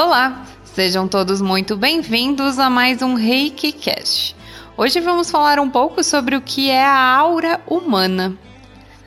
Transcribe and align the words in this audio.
Olá, 0.00 0.46
sejam 0.62 1.08
todos 1.08 1.40
muito 1.40 1.76
bem-vindos 1.76 2.60
a 2.60 2.70
mais 2.70 3.02
um 3.02 3.14
Reiki 3.14 3.72
Cast. 3.72 4.36
Hoje 4.76 5.00
vamos 5.00 5.28
falar 5.28 5.58
um 5.58 5.68
pouco 5.68 6.04
sobre 6.04 6.36
o 6.36 6.40
que 6.40 6.70
é 6.70 6.84
a 6.84 7.16
aura 7.16 7.60
humana. 7.66 8.38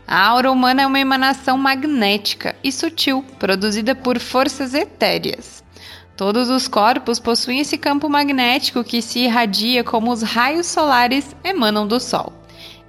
A 0.05 0.27
aura 0.27 0.51
humana 0.51 0.81
é 0.81 0.85
uma 0.85 0.99
emanação 0.99 1.57
magnética 1.57 2.57
e 2.61 2.73
sutil, 2.73 3.23
produzida 3.39 3.95
por 3.95 4.19
forças 4.19 4.73
etéreas. 4.73 5.63
Todos 6.17 6.49
os 6.49 6.67
corpos 6.67 7.19
possuem 7.19 7.61
esse 7.61 7.77
campo 7.77 8.09
magnético 8.09 8.83
que 8.83 9.01
se 9.01 9.19
irradia 9.19 9.85
como 9.85 10.11
os 10.11 10.21
raios 10.21 10.67
solares 10.67 11.33
emanam 11.41 11.87
do 11.87 12.01
Sol. 12.01 12.33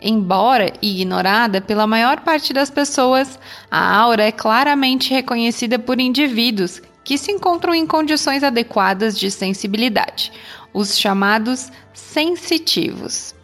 Embora 0.00 0.72
ignorada 0.82 1.60
pela 1.60 1.86
maior 1.86 2.18
parte 2.22 2.52
das 2.52 2.68
pessoas, 2.68 3.38
a 3.70 3.96
aura 3.96 4.24
é 4.24 4.32
claramente 4.32 5.14
reconhecida 5.14 5.78
por 5.78 6.00
indivíduos 6.00 6.82
que 7.04 7.18
se 7.18 7.32
encontram 7.32 7.74
em 7.74 7.86
condições 7.86 8.42
adequadas 8.42 9.18
de 9.18 9.30
sensibilidade, 9.30 10.32
os 10.72 10.98
chamados 10.98 11.70
sensitivos. 11.92 13.34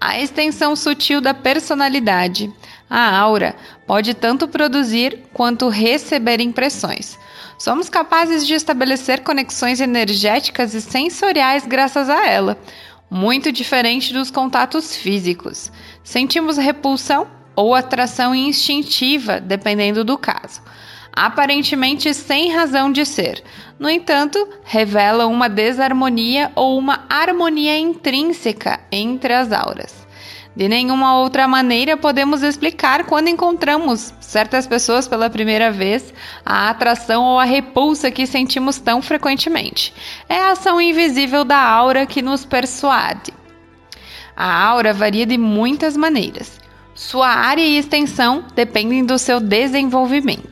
A 0.00 0.18
extensão 0.18 0.74
sutil 0.74 1.20
da 1.20 1.34
personalidade, 1.34 2.50
a 2.88 3.18
aura, 3.18 3.54
pode 3.86 4.14
tanto 4.14 4.48
produzir 4.48 5.24
quanto 5.32 5.68
receber 5.68 6.40
impressões. 6.40 7.18
Somos 7.58 7.90
capazes 7.90 8.46
de 8.46 8.54
estabelecer 8.54 9.22
conexões 9.22 9.78
energéticas 9.80 10.72
e 10.72 10.80
sensoriais 10.80 11.66
graças 11.66 12.08
a 12.08 12.26
ela, 12.26 12.58
muito 13.10 13.52
diferente 13.52 14.14
dos 14.14 14.30
contatos 14.30 14.96
físicos. 14.96 15.70
Sentimos 16.02 16.56
repulsão 16.56 17.26
ou 17.54 17.74
atração 17.74 18.34
instintiva, 18.34 19.38
dependendo 19.38 20.02
do 20.02 20.16
caso 20.16 20.62
aparentemente 21.12 22.12
sem 22.14 22.52
razão 22.52 22.90
de 22.92 23.04
ser. 23.04 23.42
No 23.78 23.88
entanto, 23.88 24.48
revela 24.64 25.26
uma 25.26 25.48
desarmonia 25.48 26.50
ou 26.54 26.78
uma 26.78 27.04
harmonia 27.08 27.78
intrínseca 27.78 28.80
entre 28.90 29.32
as 29.32 29.52
auras. 29.52 30.00
De 30.54 30.68
nenhuma 30.68 31.16
outra 31.16 31.46
maneira 31.46 31.96
podemos 31.96 32.42
explicar 32.42 33.04
quando 33.04 33.28
encontramos 33.28 34.12
certas 34.20 34.66
pessoas 34.66 35.06
pela 35.06 35.30
primeira 35.30 35.70
vez 35.70 36.12
a 36.44 36.68
atração 36.68 37.24
ou 37.24 37.38
a 37.38 37.44
repulsa 37.44 38.10
que 38.10 38.26
sentimos 38.26 38.78
tão 38.78 39.00
frequentemente. 39.00 39.94
É 40.28 40.36
a 40.36 40.50
ação 40.50 40.80
invisível 40.80 41.44
da 41.44 41.58
aura 41.58 42.04
que 42.04 42.20
nos 42.20 42.44
persuade. 42.44 43.32
A 44.36 44.64
aura 44.66 44.92
varia 44.92 45.24
de 45.24 45.38
muitas 45.38 45.96
maneiras. 45.96 46.58
Sua 46.94 47.28
área 47.28 47.62
e 47.62 47.78
extensão 47.78 48.44
dependem 48.54 49.04
do 49.04 49.18
seu 49.18 49.38
desenvolvimento. 49.38 50.49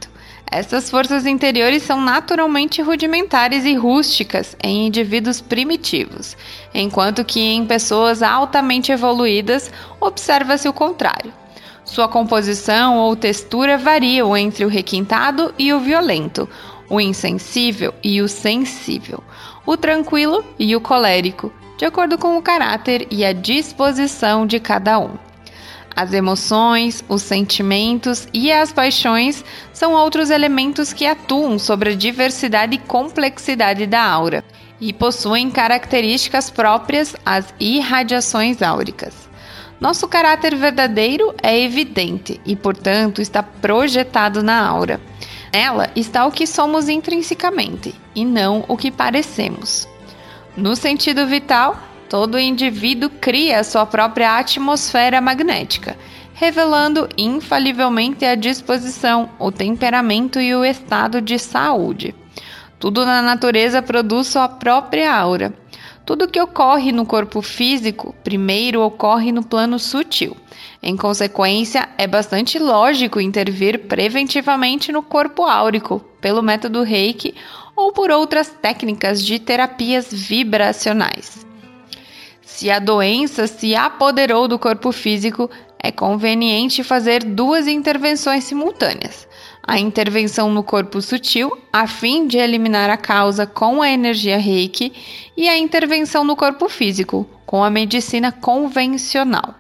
Essas 0.50 0.88
forças 0.88 1.26
interiores 1.26 1.82
são 1.82 2.00
naturalmente 2.00 2.80
rudimentares 2.80 3.66
e 3.66 3.74
rústicas 3.74 4.56
em 4.62 4.86
indivíduos 4.86 5.40
primitivos, 5.42 6.36
enquanto 6.72 7.24
que 7.24 7.38
em 7.38 7.66
pessoas 7.66 8.22
altamente 8.22 8.90
evoluídas 8.90 9.70
observa-se 10.00 10.66
o 10.68 10.72
contrário. 10.72 11.32
Sua 11.84 12.08
composição 12.08 12.96
ou 12.96 13.14
textura 13.14 13.76
variam 13.76 14.36
entre 14.36 14.64
o 14.64 14.68
requintado 14.68 15.54
e 15.58 15.72
o 15.72 15.80
violento, 15.80 16.48
o 16.88 17.00
insensível 17.00 17.92
e 18.02 18.22
o 18.22 18.28
sensível, 18.28 19.22
o 19.66 19.76
tranquilo 19.76 20.42
e 20.58 20.74
o 20.74 20.80
colérico, 20.80 21.52
de 21.76 21.84
acordo 21.84 22.16
com 22.16 22.38
o 22.38 22.42
caráter 22.42 23.06
e 23.10 23.24
a 23.24 23.32
disposição 23.32 24.46
de 24.46 24.58
cada 24.58 24.98
um. 24.98 25.27
As 25.98 26.12
emoções, 26.12 27.02
os 27.08 27.22
sentimentos 27.22 28.28
e 28.32 28.52
as 28.52 28.72
paixões 28.72 29.44
são 29.72 29.94
outros 29.94 30.30
elementos 30.30 30.92
que 30.92 31.04
atuam 31.04 31.58
sobre 31.58 31.90
a 31.90 31.96
diversidade 31.96 32.76
e 32.76 32.78
complexidade 32.78 33.84
da 33.84 34.00
aura 34.00 34.44
e 34.80 34.92
possuem 34.92 35.50
características 35.50 36.50
próprias 36.50 37.16
às 37.26 37.52
irradiações 37.58 38.62
áuricas. 38.62 39.12
Nosso 39.80 40.06
caráter 40.06 40.54
verdadeiro 40.54 41.34
é 41.42 41.60
evidente 41.60 42.40
e, 42.46 42.54
portanto, 42.54 43.20
está 43.20 43.42
projetado 43.42 44.40
na 44.40 44.64
aura. 44.64 45.00
Nela 45.52 45.90
está 45.96 46.24
o 46.26 46.30
que 46.30 46.46
somos 46.46 46.88
intrinsecamente 46.88 47.92
e 48.14 48.24
não 48.24 48.64
o 48.68 48.76
que 48.76 48.92
parecemos. 48.92 49.88
No 50.56 50.76
sentido 50.76 51.26
vital, 51.26 51.76
Todo 52.08 52.38
indivíduo 52.38 53.10
cria 53.20 53.62
sua 53.62 53.84
própria 53.84 54.38
atmosfera 54.38 55.20
magnética, 55.20 55.94
revelando 56.32 57.06
infalivelmente 57.18 58.24
a 58.24 58.34
disposição, 58.34 59.28
o 59.38 59.52
temperamento 59.52 60.40
e 60.40 60.54
o 60.54 60.64
estado 60.64 61.20
de 61.20 61.38
saúde. 61.38 62.14
Tudo 62.78 63.04
na 63.04 63.20
natureza 63.20 63.82
produz 63.82 64.28
sua 64.28 64.48
própria 64.48 65.12
aura. 65.14 65.52
Tudo 66.06 66.28
que 66.28 66.40
ocorre 66.40 66.92
no 66.92 67.04
corpo 67.04 67.42
físico 67.42 68.14
primeiro 68.24 68.80
ocorre 68.80 69.30
no 69.30 69.42
plano 69.42 69.78
sutil. 69.78 70.34
Em 70.82 70.96
consequência, 70.96 71.90
é 71.98 72.06
bastante 72.06 72.58
lógico 72.58 73.20
intervir 73.20 73.86
preventivamente 73.86 74.90
no 74.90 75.02
corpo 75.02 75.42
áurico 75.42 76.00
pelo 76.22 76.42
método 76.42 76.82
Reiki 76.82 77.34
ou 77.76 77.92
por 77.92 78.10
outras 78.10 78.48
técnicas 78.48 79.22
de 79.22 79.38
terapias 79.38 80.10
vibracionais. 80.10 81.47
Se 82.50 82.70
a 82.70 82.78
doença 82.80 83.46
se 83.46 83.76
apoderou 83.76 84.48
do 84.48 84.58
corpo 84.58 84.90
físico, 84.90 85.48
é 85.78 85.92
conveniente 85.92 86.82
fazer 86.82 87.22
duas 87.22 87.68
intervenções 87.68 88.44
simultâneas. 88.44 89.28
A 89.62 89.78
intervenção 89.78 90.50
no 90.50 90.64
corpo 90.64 91.00
sutil, 91.00 91.56
a 91.70 91.86
fim 91.86 92.26
de 92.26 92.38
eliminar 92.38 92.88
a 92.90 92.96
causa 92.96 93.46
com 93.46 93.80
a 93.80 93.90
energia 93.90 94.38
reiki, 94.38 94.92
e 95.36 95.46
a 95.46 95.56
intervenção 95.56 96.24
no 96.24 96.34
corpo 96.34 96.70
físico, 96.70 97.28
com 97.46 97.62
a 97.62 97.70
medicina 97.70 98.32
convencional. 98.32 99.54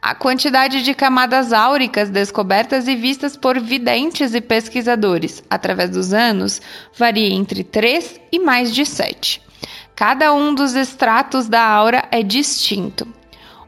A 0.00 0.14
quantidade 0.14 0.82
de 0.82 0.94
camadas 0.94 1.52
áuricas 1.52 2.08
descobertas 2.08 2.88
e 2.88 2.96
vistas 2.96 3.36
por 3.36 3.60
videntes 3.60 4.34
e 4.34 4.40
pesquisadores 4.40 5.44
através 5.48 5.90
dos 5.90 6.14
anos 6.14 6.60
varia 6.96 7.28
entre 7.28 7.62
3 7.62 8.18
e 8.32 8.38
mais 8.38 8.74
de 8.74 8.86
7. 8.86 9.47
Cada 9.98 10.32
um 10.32 10.54
dos 10.54 10.76
estratos 10.76 11.48
da 11.48 11.60
aura 11.60 12.06
é 12.12 12.22
distinto. 12.22 13.04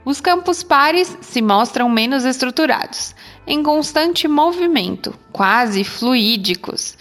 Os 0.04 0.20
campos 0.20 0.62
pares 0.62 1.18
se 1.20 1.42
mostram 1.42 1.90
menos 1.90 2.24
estruturados, 2.24 3.16
em 3.44 3.64
constante 3.64 4.28
movimento, 4.28 5.12
quase 5.32 5.82
fluídicos, 5.82 6.96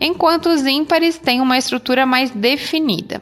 enquanto 0.00 0.46
os 0.46 0.64
ímpares 0.64 1.18
têm 1.18 1.40
uma 1.40 1.58
estrutura 1.58 2.06
mais 2.06 2.30
definida. 2.30 3.20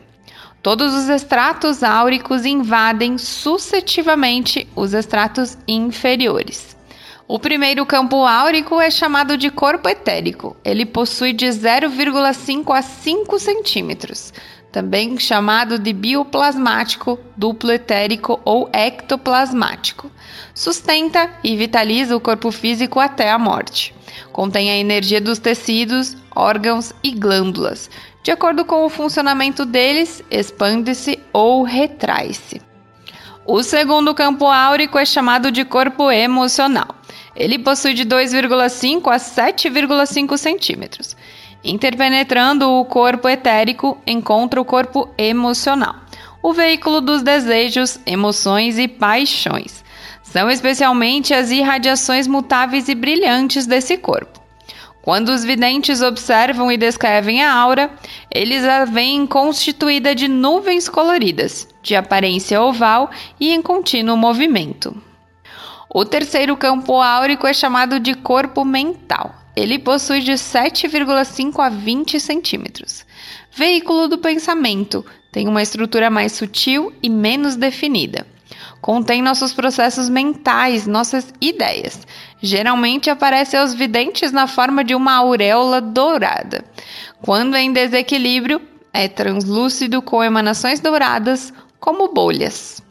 Todos 0.60 0.92
os 0.92 1.08
estratos 1.08 1.82
áuricos 1.82 2.44
invadem 2.44 3.16
sucessivamente 3.16 4.68
os 4.76 4.92
estratos 4.92 5.56
inferiores. 5.66 6.76
O 7.28 7.38
primeiro 7.38 7.84
campo 7.84 8.25
áurico 8.25 8.81
é 8.81 8.91
chamado 8.91 9.37
de 9.37 9.50
corpo 9.50 9.88
etérico. 9.88 10.56
Ele 10.64 10.87
possui 10.87 11.32
de 11.32 11.47
0,5 11.47 12.72
a 12.72 12.82
5 12.82 13.38
centímetros 13.38 14.32
também 14.76 15.19
chamado 15.19 15.78
de 15.78 15.91
bioplasmático, 15.94 17.19
duplo 17.34 17.72
etérico 17.72 18.38
ou 18.44 18.69
ectoplasmático. 18.75 20.10
Sustenta 20.54 21.31
e 21.42 21.56
vitaliza 21.56 22.15
o 22.15 22.20
corpo 22.20 22.50
físico 22.50 23.00
até 23.00 23.31
a 23.31 23.38
morte. 23.38 23.94
Contém 24.32 24.70
a 24.70 24.76
energia 24.76 25.19
dos 25.19 25.38
tecidos, 25.38 26.15
órgãos 26.34 26.92
e 27.03 27.10
glândulas. 27.12 27.88
De 28.22 28.31
acordo 28.31 28.66
com 28.66 28.84
o 28.84 28.91
funcionamento 28.91 29.65
deles, 29.65 30.22
expande-se 30.31 31.19
ou 31.32 31.62
retrai-se. 31.62 32.60
O 33.47 33.62
segundo 33.62 34.15
campo 34.15 34.44
áurico 34.44 34.98
é 34.98 35.06
chamado 35.06 35.50
de 35.50 35.65
corpo 35.65 36.10
emocional. 36.10 36.95
Ele 37.36 37.58
possui 37.58 37.92
de 37.92 38.04
2,5 38.04 39.12
a 39.12 39.16
7,5 39.16 40.38
centímetros. 40.38 41.16
Interpenetrando 41.62 42.70
o 42.70 42.84
corpo 42.84 43.28
etérico, 43.28 43.98
encontra 44.06 44.60
o 44.60 44.65
corpo 44.65 45.09
emocional, 45.18 45.97
o 46.42 46.53
veículo 46.53 47.00
dos 47.00 47.22
desejos, 47.22 47.98
emoções 48.06 48.78
e 48.78 48.88
paixões. 48.88 49.84
São 50.22 50.50
especialmente 50.50 51.34
as 51.34 51.50
irradiações 51.50 52.27
mutáveis 52.27 52.88
e 52.88 52.94
brilhantes 52.94 53.66
desse 53.66 53.97
corpo. 53.97 54.41
Quando 55.03 55.28
os 55.28 55.44
videntes 55.44 56.03
observam 56.03 56.71
e 56.71 56.77
descrevem 56.77 57.42
a 57.42 57.54
aura, 57.54 57.91
eles 58.30 58.65
a 58.65 58.84
veem 58.84 59.24
constituída 59.27 60.15
de 60.15 60.27
nuvens 60.27 60.88
coloridas, 60.88 61.68
de 61.80 61.94
aparência 61.94 62.60
oval 62.60 63.10
e 63.38 63.53
em 63.53 63.62
contínuo 63.62 64.16
movimento. 64.16 65.00
O 65.98 66.04
terceiro 66.04 66.54
campo 66.59 67.01
áurico 67.01 67.47
é 67.47 67.54
chamado 67.54 67.98
de 67.98 68.13
corpo 68.13 68.66
mental. 68.66 69.34
Ele 69.57 69.78
possui 69.78 70.21
de 70.21 70.33
7,5 70.33 71.59
a 71.59 71.71
20 71.71 72.21
centímetros. 72.21 73.07
Veículo 73.51 74.07
do 74.07 74.19
pensamento 74.19 75.03
tem 75.33 75.48
uma 75.48 75.63
estrutura 75.63 76.10
mais 76.10 76.33
sutil 76.33 76.93
e 77.03 77.09
menos 77.09 77.57
definida. 77.57 78.27
Contém 78.83 79.22
nossos 79.22 79.54
processos 79.54 80.10
mentais, 80.10 80.87
nossas 80.87 81.33
ideias. 81.41 82.07
geralmente 82.43 83.09
aparece 83.09 83.57
aos 83.57 83.72
videntes 83.72 84.33
na 84.33 84.47
forma 84.47 84.84
de 84.84 84.95
uma 84.95 85.15
auréola 85.15 85.81
dourada. 85.81 86.63
Quando 87.22 87.57
em 87.57 87.72
desequilíbrio, 87.72 88.60
é 88.93 89.09
translúcido 89.09 90.03
com 90.03 90.22
emanações 90.22 90.78
douradas, 90.78 91.54
como 91.81 92.13
bolhas. 92.13 92.84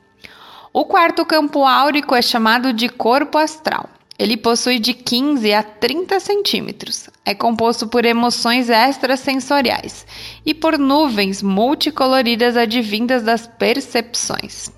O 0.77 0.83
quarto 0.83 1.25
campo 1.25 1.63
áurico 1.63 2.13
é 2.13 2.21
chamado 2.21 2.73
de 2.73 2.89
corpo 2.89 3.37
astral. 3.37 3.89
Ele 4.19 4.35
possui 4.35 4.77
de 4.77 4.93
15 4.93 5.53
a 5.53 5.63
30 5.63 6.19
centímetros. 6.19 7.09
É 7.23 7.33
composto 7.33 7.87
por 7.87 8.03
emoções 8.03 8.69
extrasensoriais 8.69 10.05
e 10.45 10.53
por 10.53 10.77
nuvens 10.77 11.41
multicoloridas 11.41 12.57
advindas 12.57 13.23
das 13.23 13.47
percepções. 13.47 14.69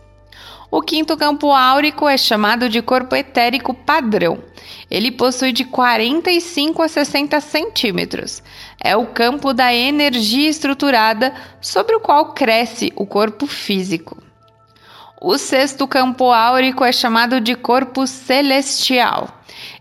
O 0.69 0.83
quinto 0.83 1.17
campo 1.17 1.51
áurico 1.51 2.07
é 2.07 2.15
chamado 2.15 2.69
de 2.69 2.79
corpo 2.79 3.15
etérico 3.15 3.73
padrão. 3.73 4.37
Ele 4.91 5.09
possui 5.09 5.51
de 5.51 5.65
45 5.65 6.83
a 6.83 6.87
60 6.87 7.41
centímetros. 7.41 8.43
É 8.79 8.95
o 8.95 9.07
campo 9.07 9.51
da 9.51 9.73
energia 9.73 10.47
estruturada 10.47 11.33
sobre 11.59 11.95
o 11.95 11.99
qual 11.99 12.33
cresce 12.33 12.93
o 12.95 13.03
corpo 13.03 13.47
físico. 13.47 14.26
O 15.19 15.35
sexto 15.39 15.87
campo 15.87 16.31
áurico 16.31 16.85
é 16.85 16.91
chamado 16.91 17.41
de 17.41 17.55
corpo 17.55 18.05
celestial. 18.05 19.27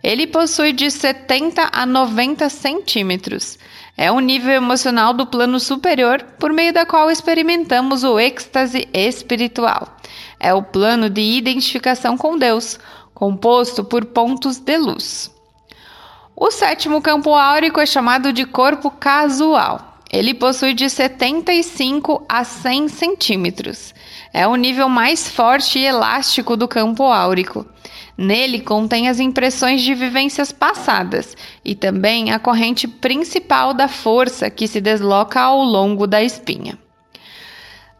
Ele 0.02 0.26
possui 0.26 0.72
de 0.72 0.90
70 0.90 1.68
a 1.70 1.84
90 1.84 2.48
centímetros. 2.48 3.58
É 3.98 4.10
o 4.10 4.18
nível 4.18 4.54
emocional 4.54 5.12
do 5.12 5.26
plano 5.26 5.60
superior 5.60 6.22
por 6.38 6.54
meio 6.54 6.72
da 6.72 6.86
qual 6.86 7.10
experimentamos 7.10 8.02
o 8.02 8.18
êxtase 8.18 8.88
espiritual. 8.94 9.98
É 10.40 10.54
o 10.54 10.62
plano 10.62 11.10
de 11.10 11.20
identificação 11.20 12.16
com 12.16 12.38
Deus, 12.38 12.78
composto 13.12 13.84
por 13.84 14.06
pontos 14.06 14.56
de 14.58 14.78
luz. 14.78 15.30
O 16.34 16.50
sétimo 16.50 17.02
campo 17.02 17.34
áurico 17.34 17.78
é 17.78 17.84
chamado 17.84 18.32
de 18.32 18.46
corpo 18.46 18.90
casual. 18.90 19.95
Ele 20.16 20.32
possui 20.32 20.72
de 20.72 20.88
75 20.88 22.24
a 22.26 22.42
100 22.42 22.88
centímetros. 22.88 23.94
É 24.32 24.46
o 24.46 24.56
nível 24.56 24.88
mais 24.88 25.28
forte 25.28 25.78
e 25.78 25.84
elástico 25.84 26.56
do 26.56 26.66
campo 26.66 27.02
áurico. 27.02 27.66
Nele 28.16 28.60
contém 28.60 29.10
as 29.10 29.20
impressões 29.20 29.82
de 29.82 29.94
vivências 29.94 30.50
passadas 30.50 31.36
e 31.62 31.74
também 31.74 32.32
a 32.32 32.38
corrente 32.38 32.88
principal 32.88 33.74
da 33.74 33.88
força 33.88 34.48
que 34.48 34.66
se 34.66 34.80
desloca 34.80 35.38
ao 35.38 35.62
longo 35.62 36.06
da 36.06 36.22
espinha. 36.22 36.78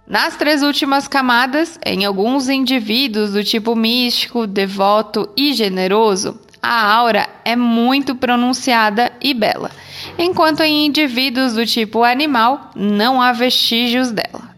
Nas 0.09 0.39
três 0.39 0.62
últimas 0.62 1.07
camadas, 1.07 1.79
em 1.85 2.07
alguns 2.07 2.49
indivíduos 2.49 3.33
do 3.33 3.45
tipo 3.45 3.77
místico, 3.77 4.47
devoto 4.47 5.29
e 5.37 5.53
generoso, 5.53 6.41
a 6.62 6.95
aura 6.95 7.29
é 7.45 7.55
muito 7.55 8.17
pronunciada 8.17 9.12
e 9.21 9.33
bela, 9.35 9.71
enquanto 10.19 10.61
em 10.61 10.87
indivíduos 10.87 11.55
do 11.55 11.67
tipo 11.67 12.03
animal 12.03 12.71
não 12.75 13.21
há 13.21 13.33
vestígios 13.33 14.11
dela. 14.11 14.55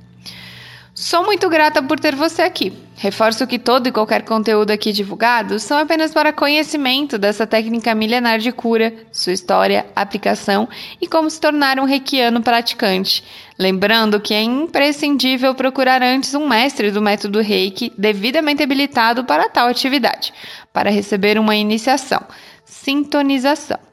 Sou 0.94 1.25
muito 1.25 1.49
grata 1.49 1.81
por 1.81 2.00
ter 2.00 2.16
você 2.16 2.43
aqui. 2.43 2.72
Reforço 2.96 3.46
que 3.46 3.60
todo 3.60 3.87
e 3.87 3.93
qualquer 3.93 4.25
conteúdo 4.25 4.72
aqui 4.72 4.90
divulgado 4.90 5.60
são 5.60 5.78
apenas 5.78 6.12
para 6.12 6.32
conhecimento 6.32 7.16
dessa 7.16 7.46
técnica 7.46 7.94
milenar 7.94 8.40
de 8.40 8.50
cura, 8.50 8.93
sua 9.12 9.32
história, 9.32 9.87
aplicação 9.94 10.69
e 11.00 11.06
como 11.06 11.31
se 11.31 11.40
tornar 11.40 11.78
um 11.78 11.84
reikiano 11.84 12.43
praticante. 12.43 13.22
Lembrando 13.56 14.19
que 14.19 14.34
é 14.34 14.43
imprescindível 14.43 15.54
procurar 15.54 16.02
antes 16.02 16.34
um 16.34 16.49
mestre 16.49 16.90
do 16.90 17.00
método 17.00 17.40
reiki 17.40 17.93
devidamente 17.96 18.64
habilitado 18.64 19.25
para 19.25 19.49
tal 19.49 19.69
atividade, 19.69 20.34
para 20.72 20.90
receber 20.90 21.38
uma 21.38 21.54
iniciação, 21.54 22.20
sintonização. 22.64 23.88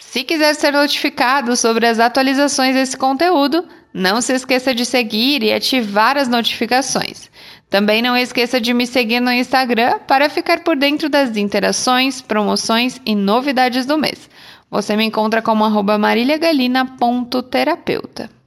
Se 0.00 0.24
quiser 0.24 0.54
ser 0.54 0.72
notificado 0.72 1.54
sobre 1.54 1.86
as 1.86 2.00
atualizações 2.00 2.74
desse 2.74 2.96
conteúdo, 2.96 3.64
não 3.94 4.20
se 4.20 4.32
esqueça 4.32 4.74
de 4.74 4.84
seguir 4.84 5.42
e 5.42 5.52
ativar 5.52 6.16
as 6.16 6.26
notificações. 6.26 7.30
Também 7.68 8.02
não 8.02 8.16
esqueça 8.16 8.60
de 8.60 8.74
me 8.74 8.86
seguir 8.86 9.20
no 9.20 9.32
Instagram 9.32 10.00
para 10.08 10.28
ficar 10.28 10.64
por 10.64 10.74
dentro 10.74 11.08
das 11.08 11.36
interações, 11.36 12.20
promoções 12.20 13.00
e 13.06 13.14
novidades 13.14 13.86
do 13.86 13.96
mês. 13.96 14.28
Você 14.68 14.96
me 14.96 15.04
encontra 15.04 15.40
como 15.40 15.64
marilhagalina.terapeuta. 15.98 18.39